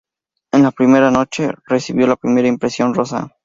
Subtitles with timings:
[0.51, 3.35] En la primera noche, recibió la primera impresión rosa.